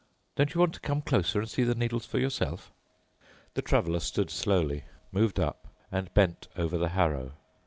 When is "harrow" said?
6.89-7.33